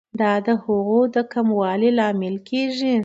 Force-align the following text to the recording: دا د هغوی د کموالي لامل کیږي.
دا 0.19 0.31
د 0.45 0.47
هغوی 0.63 1.01
د 1.15 1.17
کموالي 1.33 1.89
لامل 1.99 2.35
کیږي. 2.49 2.95